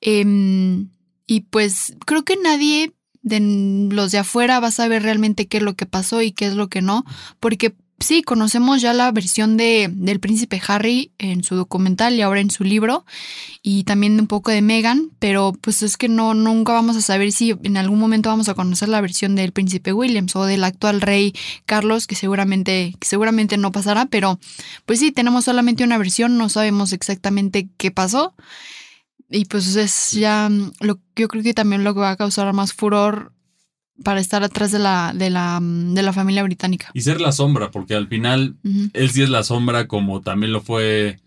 Eh, 0.00 0.86
y 1.26 1.40
pues 1.42 1.94
creo 2.06 2.24
que 2.24 2.36
nadie 2.42 2.94
de 3.20 3.40
los 3.92 4.10
de 4.10 4.18
afuera 4.18 4.58
va 4.58 4.68
a 4.68 4.70
saber 4.70 5.02
realmente 5.02 5.48
qué 5.48 5.58
es 5.58 5.62
lo 5.62 5.76
que 5.76 5.84
pasó 5.84 6.22
y 6.22 6.32
qué 6.32 6.46
es 6.46 6.54
lo 6.54 6.68
que 6.68 6.80
no, 6.80 7.04
porque 7.40 7.76
sí, 7.98 8.22
conocemos 8.22 8.80
ya 8.80 8.92
la 8.92 9.10
versión 9.12 9.56
de, 9.56 9.90
del 9.92 10.20
príncipe 10.20 10.60
Harry 10.66 11.12
en 11.18 11.42
su 11.42 11.56
documental 11.56 12.14
y 12.14 12.22
ahora 12.22 12.40
en 12.40 12.50
su 12.50 12.64
libro, 12.64 13.04
y 13.62 13.84
también 13.84 14.18
un 14.20 14.26
poco 14.26 14.50
de 14.50 14.62
Meghan, 14.62 15.10
pero 15.18 15.52
pues 15.60 15.82
es 15.82 15.96
que 15.96 16.08
no, 16.08 16.34
nunca 16.34 16.72
vamos 16.72 16.96
a 16.96 17.02
saber 17.02 17.32
si 17.32 17.56
en 17.62 17.76
algún 17.76 17.98
momento 17.98 18.28
vamos 18.28 18.48
a 18.48 18.54
conocer 18.54 18.88
la 18.88 19.00
versión 19.00 19.34
del 19.34 19.52
príncipe 19.52 19.92
Williams 19.92 20.36
o 20.36 20.44
del 20.44 20.64
actual 20.64 21.00
rey 21.00 21.34
Carlos, 21.66 22.06
que 22.06 22.14
seguramente, 22.14 22.94
que 22.98 23.08
seguramente 23.08 23.56
no 23.56 23.72
pasará, 23.72 24.06
pero 24.06 24.38
pues 24.86 25.00
sí, 25.00 25.12
tenemos 25.12 25.44
solamente 25.44 25.84
una 25.84 25.98
versión, 25.98 26.38
no 26.38 26.48
sabemos 26.48 26.92
exactamente 26.92 27.68
qué 27.76 27.90
pasó. 27.90 28.34
Y 29.30 29.44
pues 29.44 29.76
es 29.76 30.12
ya 30.12 30.48
lo 30.80 31.00
yo 31.14 31.28
creo 31.28 31.42
que 31.42 31.52
también 31.52 31.84
lo 31.84 31.92
que 31.92 32.00
va 32.00 32.12
a 32.12 32.16
causar 32.16 32.50
más 32.54 32.72
furor 32.72 33.32
para 34.04 34.20
estar 34.20 34.42
atrás 34.42 34.70
de 34.70 34.78
la, 34.78 35.12
de 35.14 35.30
la, 35.30 35.60
de 35.62 36.02
la 36.02 36.12
familia 36.12 36.42
británica. 36.42 36.90
Y 36.94 37.00
ser 37.00 37.20
la 37.20 37.32
sombra, 37.32 37.70
porque 37.70 37.94
al 37.94 38.08
final 38.08 38.56
él 38.92 39.10
sí 39.10 39.22
es 39.22 39.30
la 39.30 39.42
sombra 39.42 39.88
como 39.88 40.20
también 40.20 40.52
lo 40.52 40.60
fue 40.60 41.20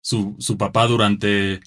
su, 0.00 0.36
su 0.38 0.56
papá 0.56 0.86
durante 0.86 1.60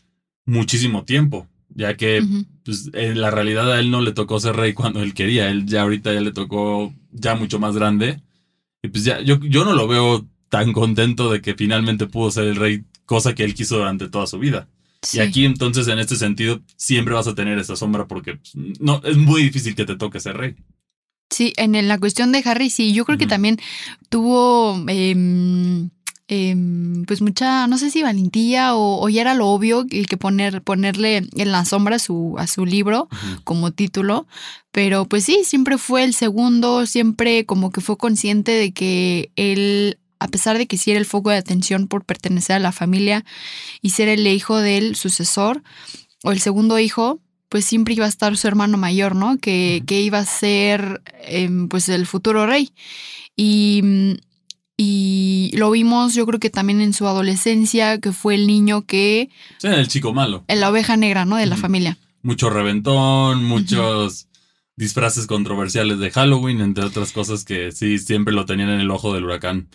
muchísimo 0.46 1.04
tiempo, 1.04 1.48
ya 1.70 1.98
que 1.98 2.24
pues, 2.64 2.90
en 2.94 3.20
la 3.20 3.32
realidad 3.32 3.72
a 3.72 3.80
él 3.80 3.92
no 3.92 4.02
le 4.02 4.12
tocó 4.12 4.40
ser 4.40 4.56
rey 4.56 4.74
cuando 4.74 5.02
él 5.02 5.14
quería, 5.14 5.50
él 5.50 5.66
ya 5.66 5.82
ahorita 5.82 6.14
ya 6.14 6.22
le 6.22 6.32
tocó 6.32 6.94
ya 7.12 7.36
mucho 7.36 7.60
más 7.60 7.76
grande. 7.76 8.22
Y 8.82 8.90
pues 8.90 9.04
ya, 9.04 9.20
yo, 9.22 9.40
yo 9.40 9.66
no 9.66 9.74
lo 9.74 9.88
veo 9.88 10.26
tan 10.50 10.74
contento 10.74 11.32
de 11.32 11.42
que 11.42 11.56
finalmente 11.56 12.08
pudo 12.08 12.32
ser 12.32 12.46
el 12.46 12.56
rey, 12.56 12.86
cosa 13.06 13.34
que 13.34 13.44
él 13.44 13.56
quiso 13.56 13.78
durante 13.78 14.10
toda 14.10 14.28
su 14.28 14.40
vida. 14.40 14.70
Sí. 15.06 15.18
Y 15.18 15.22
aquí 15.22 15.46
entonces 15.46 15.88
en 15.88 16.00
este 16.00 16.16
sentido 16.16 16.62
siempre 16.76 17.14
vas 17.14 17.28
a 17.28 17.36
tener 17.36 17.58
esa 17.60 17.76
sombra 17.76 18.08
porque 18.08 18.36
pues, 18.36 18.54
no, 18.80 19.02
es 19.04 19.18
muy 19.18 19.44
difícil 19.44 19.76
que 19.76 19.86
te 19.86 19.96
toque 19.96 20.20
ser 20.20 20.38
rey. 20.38 20.56
Sí, 21.30 21.54
en 21.58 21.88
la 21.88 21.98
cuestión 21.98 22.32
de 22.32 22.44
Harry, 22.46 22.70
sí, 22.70 22.94
yo 22.94 23.04
creo 23.04 23.18
que 23.18 23.26
también 23.26 23.58
tuvo 24.10 24.76
em, 24.88 25.90
em, 26.28 27.04
pues 27.06 27.22
mucha, 27.22 27.68
no 27.68 27.78
sé 27.78 27.90
si 27.90 28.04
valentía 28.04 28.76
o, 28.76 29.04
o 29.04 29.10
ya 29.10 29.22
era 29.22 29.34
lo 29.34 29.48
obvio 29.48 29.86
el 29.90 30.08
que 30.08 30.18
poner, 30.18 30.62
ponerle 30.62 31.18
en 31.18 31.52
la 31.52 31.66
sombra 31.66 32.00
su, 32.00 32.36
a 32.38 32.48
su 32.48 32.66
libro 32.66 33.10
como 33.44 33.72
título, 33.72 34.28
pero 34.72 35.06
pues 35.06 35.24
sí, 35.24 35.42
siempre 35.44 35.78
fue 35.78 36.04
el 36.04 36.14
segundo, 36.14 36.86
siempre 36.86 37.46
como 37.46 37.72
que 37.72 37.82
fue 37.82 37.98
consciente 37.98 38.52
de 38.52 38.72
que 38.72 39.32
él, 39.36 39.98
a 40.20 40.28
pesar 40.28 40.58
de 40.58 40.68
que 40.68 40.78
sí 40.78 40.92
era 40.92 41.00
el 41.00 41.06
foco 41.06 41.30
de 41.30 41.38
atención 41.38 41.88
por 41.88 42.06
pertenecer 42.06 42.56
a 42.56 42.60
la 42.60 42.72
familia 42.72 43.26
y 43.82 43.92
ser 43.92 44.10
el 44.10 44.26
hijo 44.28 44.58
del 44.58 44.96
sucesor 44.96 45.64
o 46.24 46.32
el 46.32 46.40
segundo 46.40 46.80
hijo, 46.80 47.20
pues 47.50 47.66
siempre 47.66 47.94
iba 47.94 48.06
a 48.06 48.10
estar 48.10 48.36
su 48.38 48.48
hermano 48.48 48.78
mayor, 48.78 49.16
¿no? 49.16 49.38
Que, 49.38 49.84
que 49.86 50.02
iba 50.02 50.20
a 50.20 50.26
ser 50.26 51.02
em, 51.24 51.68
pues 51.68 51.90
el 51.90 52.06
futuro 52.06 52.46
rey. 52.46 52.72
Y, 53.36 54.18
y 54.78 55.52
lo 55.54 55.72
vimos 55.72 56.16
yo 56.16 56.26
creo 56.26 56.40
que 56.40 56.50
también 56.50 56.82
en 56.82 56.94
su 56.94 57.08
adolescencia, 57.08 58.00
que 58.00 58.12
fue 58.12 58.36
el 58.36 58.48
niño 58.48 58.86
que, 58.86 59.30
sea, 59.58 59.76
el 59.76 59.88
chico 59.88 60.14
malo. 60.14 60.44
la 60.48 60.70
oveja 60.70 60.98
negra, 60.98 61.26
¿no? 61.26 61.38
De 61.38 61.46
la 61.46 61.58
familia. 61.58 61.98
Mucho 62.22 62.50
reventón, 62.50 63.44
muchos 63.44 64.28
disfraces 64.76 65.28
controversiales 65.28 66.00
de 66.00 66.12
Halloween, 66.12 66.62
entre 66.62 66.86
otras 66.86 67.12
cosas 67.12 67.46
que 67.46 67.72
sí, 67.72 68.00
siempre 68.00 68.34
lo 68.34 68.46
tenían 68.46 68.70
en 68.70 68.82
el 68.82 68.92
ojo 68.92 69.14
del 69.14 69.26
huracán. 69.26 69.70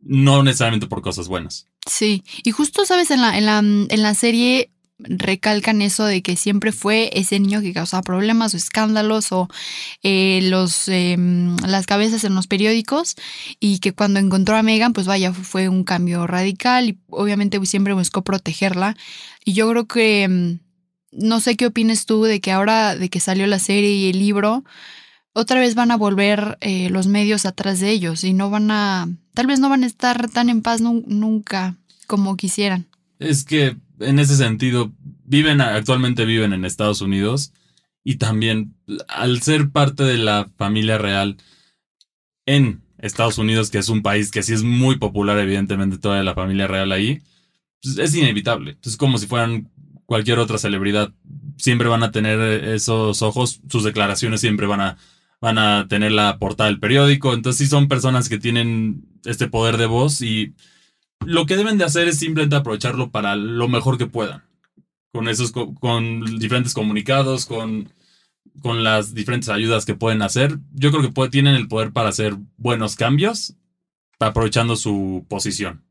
No 0.00 0.42
necesariamente 0.42 0.86
por 0.86 1.02
cosas 1.02 1.28
buenas. 1.28 1.66
Sí, 1.86 2.22
y 2.44 2.50
justo, 2.50 2.84
sabes, 2.84 3.10
en 3.10 3.20
la, 3.20 3.36
en 3.38 3.46
la, 3.46 3.58
en 3.58 4.02
la 4.02 4.14
serie 4.14 4.70
recalcan 4.98 5.80
eso 5.80 6.04
de 6.04 6.22
que 6.22 6.36
siempre 6.36 6.72
fue 6.72 7.10
ese 7.12 7.38
niño 7.38 7.60
que 7.60 7.72
causaba 7.72 8.02
problemas 8.02 8.52
o 8.52 8.56
escándalos 8.56 9.30
o 9.30 9.48
eh, 10.02 10.40
los 10.42 10.88
em, 10.88 11.56
las 11.58 11.86
cabezas 11.86 12.24
en 12.24 12.34
los 12.34 12.48
periódicos 12.48 13.14
y 13.60 13.78
que 13.78 13.92
cuando 13.92 14.18
encontró 14.18 14.56
a 14.56 14.62
Megan 14.62 14.92
pues 14.92 15.06
vaya 15.06 15.32
fue 15.32 15.68
un 15.68 15.84
cambio 15.84 16.26
radical 16.26 16.88
y 16.88 16.98
obviamente 17.10 17.64
siempre 17.64 17.94
buscó 17.94 18.22
protegerla 18.22 18.96
y 19.44 19.52
yo 19.52 19.70
creo 19.70 19.86
que 19.86 20.24
em, 20.24 20.58
no 21.12 21.40
sé 21.40 21.56
qué 21.56 21.66
opines 21.66 22.04
tú 22.04 22.24
de 22.24 22.40
que 22.40 22.50
ahora 22.50 22.96
de 22.96 23.08
que 23.08 23.20
salió 23.20 23.46
la 23.46 23.60
serie 23.60 23.92
y 23.92 24.10
el 24.10 24.18
libro 24.18 24.64
otra 25.38 25.60
vez 25.60 25.74
van 25.74 25.90
a 25.90 25.96
volver 25.96 26.58
eh, 26.60 26.90
los 26.90 27.06
medios 27.06 27.46
atrás 27.46 27.80
de 27.80 27.90
ellos 27.90 28.24
y 28.24 28.32
no 28.32 28.50
van 28.50 28.70
a 28.70 29.08
tal 29.34 29.46
vez 29.46 29.60
no 29.60 29.68
van 29.68 29.84
a 29.84 29.86
estar 29.86 30.28
tan 30.30 30.48
en 30.48 30.62
paz 30.62 30.80
nu- 30.80 31.04
nunca 31.06 31.76
como 32.06 32.36
quisieran 32.36 32.86
Es 33.18 33.44
que 33.44 33.76
en 34.00 34.18
ese 34.18 34.36
sentido, 34.36 34.92
viven, 35.24 35.60
actualmente 35.60 36.24
viven 36.24 36.52
en 36.52 36.64
Estados 36.64 37.00
Unidos 37.00 37.52
y 38.04 38.16
también 38.16 38.74
al 39.08 39.42
ser 39.42 39.70
parte 39.70 40.04
de 40.04 40.18
la 40.18 40.48
familia 40.56 40.98
real 40.98 41.36
en 42.46 42.80
Estados 42.98 43.38
Unidos, 43.38 43.70
que 43.70 43.78
es 43.78 43.88
un 43.88 44.02
país 44.02 44.30
que 44.30 44.42
sí 44.42 44.52
es 44.52 44.62
muy 44.62 44.96
popular, 44.96 45.38
evidentemente, 45.38 45.98
toda 45.98 46.22
la 46.22 46.34
familia 46.34 46.66
real 46.66 46.92
ahí, 46.92 47.20
pues 47.82 47.98
es 47.98 48.14
inevitable. 48.14 48.78
Es 48.82 48.96
como 48.96 49.18
si 49.18 49.26
fueran 49.26 49.68
cualquier 50.06 50.38
otra 50.38 50.58
celebridad. 50.58 51.12
Siempre 51.58 51.88
van 51.88 52.02
a 52.02 52.10
tener 52.10 52.40
esos 52.64 53.22
ojos, 53.22 53.60
sus 53.68 53.84
declaraciones 53.84 54.40
siempre 54.40 54.66
van 54.66 54.80
a, 54.80 54.96
van 55.40 55.58
a 55.58 55.86
tener 55.88 56.12
la 56.12 56.38
portada 56.38 56.68
del 56.70 56.80
periódico. 56.80 57.34
Entonces, 57.34 57.58
sí 57.58 57.66
son 57.70 57.88
personas 57.88 58.28
que 58.28 58.38
tienen 58.38 59.04
este 59.24 59.48
poder 59.48 59.76
de 59.76 59.86
voz 59.86 60.20
y 60.22 60.54
lo 61.24 61.46
que 61.46 61.56
deben 61.56 61.78
de 61.78 61.84
hacer 61.84 62.08
es 62.08 62.18
simplemente 62.18 62.56
aprovecharlo 62.56 63.10
para 63.10 63.36
lo 63.36 63.68
mejor 63.68 63.98
que 63.98 64.06
puedan. 64.06 64.44
Con 65.12 65.28
esos, 65.28 65.52
co- 65.52 65.74
con 65.74 66.38
diferentes 66.38 66.74
comunicados, 66.74 67.46
con, 67.46 67.92
con 68.62 68.84
las 68.84 69.14
diferentes 69.14 69.48
ayudas 69.48 69.86
que 69.86 69.94
pueden 69.94 70.22
hacer. 70.22 70.58
Yo 70.74 70.90
creo 70.90 71.12
que 71.12 71.28
tienen 71.30 71.54
el 71.54 71.68
poder 71.68 71.92
para 71.92 72.10
hacer 72.10 72.36
buenos 72.56 72.96
cambios, 72.96 73.54
aprovechando 74.20 74.76
su 74.76 75.24
posición. 75.28 75.84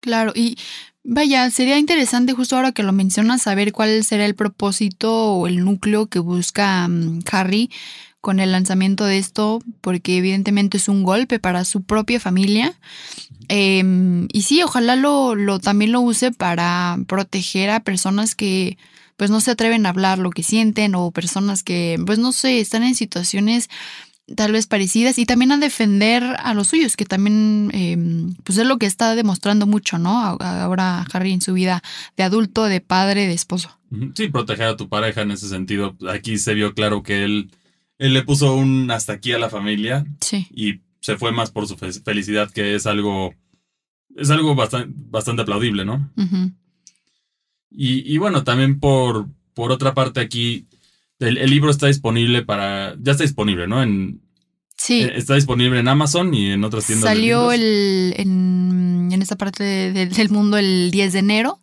Claro, 0.00 0.32
y 0.34 0.56
vaya, 1.02 1.50
sería 1.50 1.78
interesante 1.78 2.34
justo 2.34 2.56
ahora 2.56 2.72
que 2.72 2.82
lo 2.82 2.92
mencionas 2.92 3.42
saber 3.42 3.72
cuál 3.72 4.04
será 4.04 4.26
el 4.26 4.34
propósito 4.34 5.10
o 5.34 5.46
el 5.46 5.64
núcleo 5.64 6.08
que 6.08 6.18
busca 6.18 6.86
mm, 6.88 7.20
Harry 7.32 7.70
con 8.24 8.40
el 8.40 8.52
lanzamiento 8.52 9.04
de 9.04 9.18
esto, 9.18 9.62
porque 9.82 10.16
evidentemente 10.16 10.78
es 10.78 10.88
un 10.88 11.02
golpe 11.02 11.38
para 11.38 11.66
su 11.66 11.82
propia 11.82 12.18
familia. 12.18 12.72
Em, 13.48 14.28
y 14.32 14.42
sí, 14.42 14.62
ojalá 14.62 14.96
lo, 14.96 15.34
lo 15.34 15.58
también 15.58 15.92
lo 15.92 16.00
use 16.00 16.32
para 16.32 16.96
proteger 17.06 17.68
a 17.68 17.80
personas 17.80 18.34
que 18.34 18.78
pues 19.18 19.30
no 19.30 19.42
se 19.42 19.50
atreven 19.50 19.84
a 19.84 19.90
hablar 19.90 20.18
lo 20.18 20.30
que 20.30 20.42
sienten 20.42 20.94
o 20.94 21.10
personas 21.10 21.62
que 21.62 22.00
pues 22.06 22.18
no 22.18 22.32
sé, 22.32 22.60
están 22.60 22.82
en 22.82 22.94
situaciones 22.94 23.68
tal 24.34 24.52
vez 24.52 24.66
parecidas 24.66 25.18
y 25.18 25.26
también 25.26 25.52
a 25.52 25.58
defender 25.58 26.22
a 26.22 26.54
los 26.54 26.68
suyos, 26.68 26.96
que 26.96 27.04
también 27.04 27.70
em, 27.74 28.32
pues 28.42 28.56
es 28.56 28.66
lo 28.66 28.78
que 28.78 28.86
está 28.86 29.14
demostrando 29.14 29.66
mucho, 29.66 29.98
¿no? 29.98 30.38
Ahora 30.40 31.04
Harry 31.12 31.34
en 31.34 31.42
su 31.42 31.52
vida 31.52 31.82
de 32.16 32.22
adulto, 32.22 32.64
de 32.64 32.80
padre, 32.80 33.26
de 33.26 33.34
esposo. 33.34 33.78
Sí, 34.14 34.28
proteger 34.28 34.68
a 34.68 34.76
tu 34.78 34.88
pareja 34.88 35.20
en 35.20 35.30
ese 35.30 35.46
sentido. 35.46 35.94
Aquí 36.08 36.38
se 36.38 36.54
vio 36.54 36.72
claro 36.72 37.02
que 37.02 37.22
él, 37.24 37.50
él 37.98 38.12
le 38.14 38.22
puso 38.22 38.54
un 38.54 38.90
hasta 38.90 39.12
aquí 39.14 39.32
a 39.32 39.38
la 39.38 39.48
familia 39.50 40.04
Sí. 40.20 40.46
y 40.50 40.80
se 41.00 41.16
fue 41.16 41.32
más 41.32 41.50
por 41.50 41.66
su 41.68 41.76
fe- 41.76 41.92
felicidad, 41.92 42.50
que 42.50 42.74
es 42.74 42.86
algo, 42.86 43.34
es 44.16 44.30
algo 44.30 44.54
bastante, 44.54 44.92
bastante 45.10 45.42
aplaudible, 45.42 45.84
¿no? 45.84 46.10
Y, 47.70 48.12
y 48.12 48.18
bueno, 48.18 48.44
también 48.44 48.78
por, 48.80 49.28
por 49.54 49.72
otra 49.72 49.94
parte 49.94 50.20
aquí, 50.20 50.66
el, 51.18 51.38
el 51.38 51.50
libro 51.50 51.70
está 51.70 51.86
disponible 51.88 52.42
para, 52.42 52.94
ya 53.00 53.12
está 53.12 53.24
disponible, 53.24 53.66
¿no? 53.66 53.82
En, 53.82 54.20
Sí. 54.76 55.02
eh, 55.02 55.12
está 55.16 55.34
disponible 55.36 55.78
en 55.78 55.88
Amazon 55.88 56.34
y 56.34 56.50
en 56.50 56.64
otras 56.64 56.86
tiendas. 56.86 57.08
Salió 57.08 57.52
el, 57.52 58.12
en, 58.16 58.93
en 59.12 59.22
esta 59.22 59.36
parte 59.36 59.62
de- 59.64 59.92
de- 59.92 60.06
del 60.06 60.30
mundo 60.30 60.56
el 60.58 60.90
10 60.90 61.12
de 61.12 61.18
enero. 61.20 61.60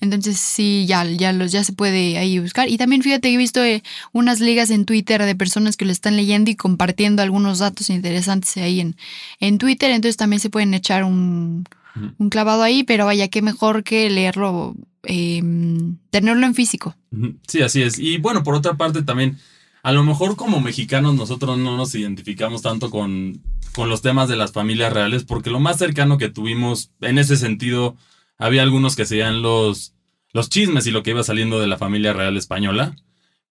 Entonces 0.00 0.38
sí, 0.38 0.84
ya, 0.86 1.04
ya, 1.04 1.32
los, 1.32 1.50
ya 1.50 1.64
se 1.64 1.72
puede 1.72 2.18
ahí 2.18 2.38
buscar. 2.38 2.68
Y 2.68 2.78
también 2.78 3.02
fíjate, 3.02 3.32
he 3.32 3.36
visto 3.36 3.64
eh, 3.64 3.82
unas 4.12 4.38
ligas 4.38 4.70
en 4.70 4.84
Twitter 4.84 5.22
de 5.24 5.34
personas 5.34 5.76
que 5.76 5.84
lo 5.84 5.90
están 5.90 6.16
leyendo 6.16 6.50
y 6.50 6.54
compartiendo 6.54 7.20
algunos 7.22 7.58
datos 7.58 7.90
interesantes 7.90 8.56
ahí 8.58 8.78
en, 8.80 8.96
en 9.40 9.58
Twitter. 9.58 9.90
Entonces 9.90 10.16
también 10.16 10.38
se 10.38 10.50
pueden 10.50 10.72
echar 10.74 11.02
un, 11.02 11.64
un 12.18 12.30
clavado 12.30 12.62
ahí, 12.62 12.84
pero 12.84 13.06
vaya, 13.06 13.26
qué 13.26 13.42
mejor 13.42 13.82
que 13.82 14.08
leerlo, 14.08 14.76
eh, 15.02 15.42
tenerlo 16.10 16.46
en 16.46 16.54
físico. 16.54 16.94
Sí, 17.48 17.62
así 17.62 17.82
es. 17.82 17.98
Y 17.98 18.18
bueno, 18.18 18.44
por 18.44 18.54
otra 18.54 18.76
parte 18.76 19.02
también, 19.02 19.36
a 19.82 19.92
lo 19.92 20.02
mejor 20.04 20.36
como 20.36 20.60
mexicanos 20.60 21.14
nosotros 21.14 21.58
no 21.58 21.76
nos 21.76 21.94
identificamos 21.94 22.62
tanto 22.62 22.90
con, 22.90 23.42
con 23.74 23.88
los 23.88 24.02
temas 24.02 24.28
de 24.28 24.36
las 24.36 24.52
familias 24.52 24.92
reales, 24.92 25.24
porque 25.24 25.50
lo 25.50 25.60
más 25.60 25.78
cercano 25.78 26.18
que 26.18 26.28
tuvimos 26.28 26.90
en 27.00 27.18
ese 27.18 27.36
sentido, 27.36 27.96
había 28.38 28.62
algunos 28.62 28.96
que 28.96 29.06
seguían 29.06 29.42
los, 29.42 29.94
los 30.32 30.48
chismes 30.48 30.86
y 30.86 30.90
lo 30.90 31.02
que 31.02 31.10
iba 31.10 31.22
saliendo 31.22 31.60
de 31.60 31.66
la 31.66 31.78
familia 31.78 32.12
real 32.12 32.36
española, 32.36 32.96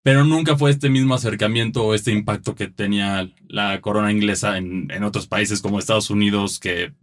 pero 0.03 0.23
nunca 0.23 0.55
fue 0.57 0.71
este 0.71 0.89
mismo 0.89 1.15
acercamiento 1.15 1.83
o 1.83 1.93
este 1.93 2.11
impacto 2.13 2.55
que 2.55 2.67
tenía 2.67 3.29
la 3.47 3.81
corona 3.81 4.11
inglesa 4.11 4.57
en, 4.57 4.89
en 4.91 5.03
otros 5.03 5.27
países 5.27 5.61
como 5.61 5.79
Estados 5.79 6.09
Unidos, 6.09 6.59
que 6.59 6.93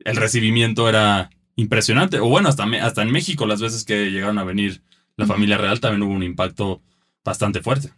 el 0.00 0.16
recibimiento 0.16 0.88
era 0.88 1.28
impresionante. 1.56 2.18
O 2.20 2.28
bueno, 2.28 2.48
hasta, 2.48 2.64
me- 2.64 2.80
hasta 2.80 3.02
en 3.02 3.10
México 3.10 3.46
las 3.46 3.60
veces 3.60 3.84
que 3.84 4.10
llegaron 4.10 4.38
a 4.38 4.44
venir 4.44 4.82
la 5.16 5.26
familia 5.26 5.58
real 5.58 5.80
también 5.80 6.02
hubo 6.02 6.14
un 6.14 6.22
impacto 6.22 6.80
bastante 7.24 7.60
fuerte. 7.60 7.90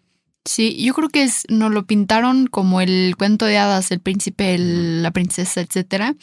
Sí, 0.45 0.83
yo 0.83 0.95
creo 0.95 1.11
que 1.11 1.25
es, 1.25 1.45
nos 1.51 1.71
lo 1.73 1.85
pintaron 1.87 2.47
como 2.47 2.81
el 2.81 3.15
cuento 3.19 3.45
de 3.45 3.59
hadas, 3.59 3.91
el 3.91 4.01
príncipe, 4.01 4.55
el- 4.55 5.03
la 5.03 5.11
princesa, 5.11 5.61
etcétera. 5.61 6.17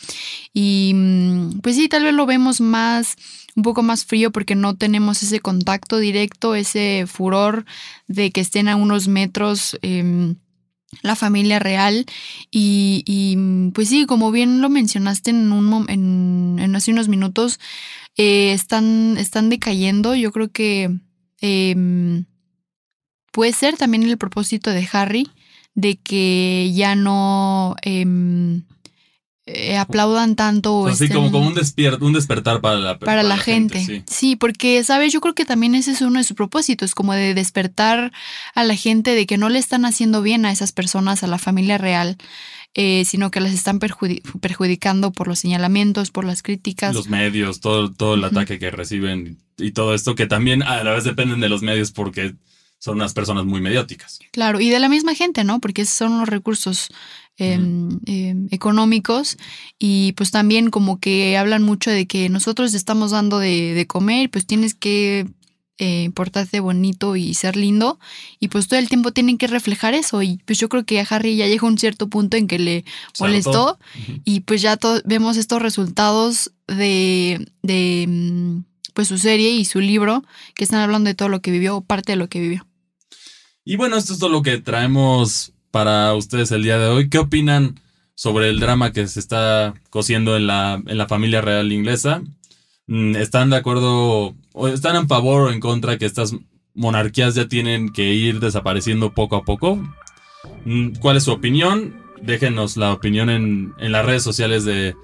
Y 0.54 0.94
mm, 0.96 1.60
pues 1.62 1.76
sí, 1.76 1.90
tal 1.90 2.04
vez 2.06 2.14
lo 2.14 2.26
vemos 2.26 2.62
más, 2.62 3.18
un 3.56 3.64
poco 3.64 3.84
más 3.84 4.06
frío 4.06 4.32
porque 4.32 4.56
no 4.56 4.76
tenemos 4.78 5.24
ese 5.24 5.42
contacto 5.42 5.98
directo, 6.00 6.56
ese 6.56 7.06
furor 7.08 7.66
de 8.08 8.32
que 8.32 8.42
estén 8.42 8.68
a 8.70 8.76
unos 8.78 9.08
metros 9.08 9.78
em, 9.84 10.36
la 11.04 11.16
familia 11.16 11.60
real. 11.60 12.06
Y, 12.52 13.04
y, 13.08 13.36
mm, 13.38 13.72
pues 13.74 13.90
sí, 13.90 14.06
como 14.08 14.32
bien 14.32 14.62
lo 14.62 14.70
mencionaste 14.70 15.32
en, 15.32 15.52
un, 15.52 15.90
en 16.60 16.76
hace 16.76 16.92
unos 16.92 17.10
minutos, 17.10 17.60
eh, 18.18 18.54
están, 18.54 19.18
están 19.18 19.50
decayendo. 19.50 20.16
Yo 20.16 20.32
creo 20.32 20.52
que... 20.52 20.92
em, 21.42 22.26
Puede 23.36 23.52
ser 23.52 23.76
también 23.76 24.04
el 24.04 24.18
propósito 24.18 24.72
de 24.72 24.88
Harry 24.94 25.28
de 25.74 25.98
que 25.98 26.72
ya 26.74 26.96
no 26.96 27.76
em, 27.82 28.62
eh, 29.46 29.78
aplaudan 29.78 30.36
tanto 30.38 30.74
o 30.74 30.88
Así 30.88 31.04
estén- 31.04 31.16
como, 31.18 31.32
como 31.32 31.48
un, 31.50 31.58
un 32.02 32.14
despertar 32.14 32.62
para 32.62 32.78
la, 32.80 32.98
para 32.98 33.24
la, 33.24 33.38
gente. 33.38 33.84
sí. 33.86 34.04
sí. 34.08 34.36
porque, 34.38 34.84
¿sabes? 34.86 35.12
Yo 35.14 35.20
creo 35.20 35.36
que 35.36 35.44
también 35.46 35.76
ese 35.76 35.92
es 35.92 36.02
uno 36.02 36.18
de 36.18 36.24
sus 36.24 36.36
propósitos, 36.38 36.96
como 36.96 37.14
de 37.14 37.34
despertar 37.34 38.12
a 38.56 38.64
la 38.64 38.76
gente 38.76 39.14
de 39.16 39.26
que 39.28 39.38
no 39.38 39.50
le 39.50 39.60
están 39.60 39.84
haciendo 39.86 40.22
bien 40.22 40.46
a 40.46 40.52
esas 40.52 40.72
personas, 40.72 41.22
a 41.22 41.28
la 41.28 41.38
familia 41.38 41.78
real, 41.78 42.18
eh, 42.74 43.04
sino 43.06 43.30
que 43.32 43.40
las 43.42 43.54
están 43.54 43.80
perjudi- 43.80 44.22
perjudicando 44.40 45.12
por 45.12 45.28
los 45.28 45.40
señalamientos, 45.40 46.10
por 46.10 46.24
las 46.26 46.42
críticas. 46.42 46.96
Los 46.96 47.10
medios, 47.10 47.60
todo, 47.60 47.92
todo 47.92 48.16
el 48.16 48.24
ataque 48.24 48.58
que 48.60 48.72
reciben 48.72 49.38
y 49.58 49.72
todo 49.72 49.94
esto 49.94 50.16
que 50.16 50.26
también 50.26 50.64
a 50.64 50.84
la 50.84 50.92
vez 50.92 51.04
dependen 51.04 51.40
de 51.42 51.50
los 51.50 51.62
medios 51.62 51.92
porque 51.92 52.34
son 52.86 52.98
unas 52.98 53.14
personas 53.14 53.46
muy 53.46 53.62
mediáticas. 53.62 54.20
Claro, 54.32 54.62
y 54.62 54.70
de 54.70 54.80
la 54.80 54.90
misma 54.90 55.16
gente, 55.16 55.44
¿no? 55.44 55.60
Porque 55.60 55.82
esos 55.82 55.96
son 55.96 56.20
los 56.20 56.30
recursos 56.30 56.90
eh, 57.40 57.60
eh, 58.06 58.36
económicos 58.52 59.38
y 59.80 60.12
pues 60.12 60.30
también 60.30 60.70
como 60.70 61.00
que 61.00 61.36
hablan 61.36 61.64
mucho 61.64 61.90
de 61.90 62.06
que 62.06 62.30
nosotros 62.30 62.76
estamos 62.76 63.10
dando 63.10 63.40
de, 63.40 63.74
de 63.74 63.88
comer, 63.88 64.30
pues 64.30 64.46
tienes 64.46 64.76
que 64.76 65.26
eh, 65.80 66.12
portarte 66.14 66.60
bonito 66.60 67.16
y 67.16 67.34
ser 67.34 67.56
lindo 67.56 68.00
y 68.40 68.50
pues 68.50 68.68
todo 68.68 68.80
el 68.80 68.88
tiempo 68.88 69.12
tienen 69.12 69.40
que 69.40 69.48
reflejar 69.48 69.96
eso 69.96 70.22
y 70.22 70.38
pues 70.46 70.60
yo 70.60 70.70
creo 70.70 70.86
que 70.86 71.02
a 71.02 71.08
Harry 71.10 71.38
ya 71.38 71.48
llega 71.48 71.68
un 71.68 71.80
cierto 71.80 72.08
punto 72.08 72.38
en 72.38 72.46
que 72.46 72.60
le 72.60 72.86
molestó 73.20 73.80
y 74.26 74.42
pues 74.42 74.62
ya 74.62 74.78
vemos 75.06 75.38
estos 75.38 75.60
resultados 75.60 76.52
de, 76.68 77.50
de 77.64 78.06
mm, 78.08 78.60
pues 78.94 79.08
su 79.08 79.18
serie 79.18 79.50
y 79.50 79.66
su 79.66 79.82
libro 79.82 80.24
que 80.54 80.64
están 80.64 80.82
hablando 80.82 81.08
de 81.08 81.16
todo 81.16 81.30
lo 81.30 81.42
que 81.42 81.50
vivió 81.50 81.78
o 81.78 81.82
parte 81.82 82.12
de 82.12 82.18
lo 82.18 82.30
que 82.30 82.40
vivió. 82.40 82.68
Y 83.68 83.78
bueno, 83.78 83.98
esto 83.98 84.14
es 84.14 84.20
todo 84.20 84.30
lo 84.30 84.44
que 84.44 84.60
traemos 84.60 85.52
para 85.72 86.14
ustedes 86.14 86.52
el 86.52 86.62
día 86.62 86.78
de 86.78 86.88
hoy. 86.88 87.10
¿Qué 87.10 87.18
opinan 87.18 87.80
sobre 88.14 88.50
el 88.50 88.60
drama 88.60 88.92
que 88.92 89.08
se 89.08 89.20
está 89.20 89.74
cosiendo 89.90 90.38
en 90.38 90.46
la, 90.46 90.80
en 90.86 90.98
la 91.00 91.08
familia 91.08 91.42
real 91.42 91.72
inglesa? 91.72 92.22
Mm, 92.86 93.16
¿Están 93.16 93.50
de 93.50 93.56
acuerdo 93.56 94.36
o 94.54 94.68
están 94.68 94.96
en 94.96 95.08
favor 95.08 95.42
o 95.42 95.52
en 95.52 95.60
contra 95.60 95.98
que 95.98 96.06
estas 96.06 96.36
monarquías 96.76 97.34
ya 97.34 97.48
tienen 97.48 97.92
que 97.92 98.14
ir 98.14 98.40
desapareciendo 98.40 99.16
poco 99.16 99.36
a 99.36 99.44
poco? 99.44 99.78
Mm, 100.66 100.98
¿Cuál 101.00 101.18
es 101.18 101.24
su 101.24 101.32
opinión? 101.32 101.96
Déjenos 102.22 102.78
la 102.78 102.94
opinión 102.94 103.32
en, 103.32 103.74
en 103.80 103.92
las 103.92 104.06
redes 104.06 104.22
sociales 104.22 104.64
de, 104.64 104.96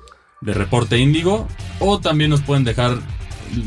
de 0.41 0.53
Reporte 0.53 0.99
Índigo 0.99 1.47
o 1.79 1.99
también 1.99 2.29
nos 2.29 2.41
pueden 2.41 2.63
dejar 2.63 2.99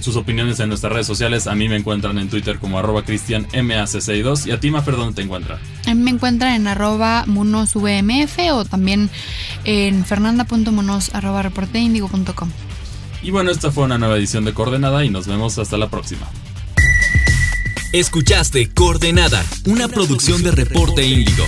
sus 0.01 0.17
opiniones 0.17 0.61
en 0.61 0.69
nuestras 0.69 0.93
redes 0.93 1.07
sociales. 1.07 1.47
A 1.47 1.55
mí 1.55 1.69
me 1.69 1.77
encuentran 1.77 2.19
en 2.19 2.29
Twitter 2.29 2.59
como 2.59 2.79
arroba 2.79 3.05
cristianmac62 3.05 4.47
y 4.47 4.51
a 4.53 4.61
ti, 4.61 4.71
Mafer, 4.71 4.97
¿dónde 4.97 5.15
te 5.15 5.23
encuentran? 5.23 5.59
A 5.87 5.95
mí 5.95 6.03
me 6.03 6.11
encuentran 6.11 6.55
en 6.55 6.67
arroba 6.67 7.25
munosvmf 7.27 8.39
o 8.53 8.65
también 8.65 9.11
en 9.65 10.05
fernanda.munos 10.05 11.15
arroba 11.15 11.43
reporteindigo.com. 11.43 12.51
Y 13.23 13.31
bueno, 13.31 13.51
esta 13.51 13.71
fue 13.71 13.85
una 13.85 13.99
nueva 13.99 14.17
edición 14.17 14.45
de 14.45 14.53
Coordenada 14.53 15.05
y 15.05 15.11
nos 15.11 15.27
vemos 15.27 15.59
hasta 15.59 15.79
la 15.79 15.89
próxima. 15.89 16.29
Escuchaste 17.93 18.71
Coordenada, 18.75 19.45
una 19.67 19.89
producción 19.89 20.43
de 20.43 20.51
Reporte 20.51 21.07
Índigo. 21.07 21.45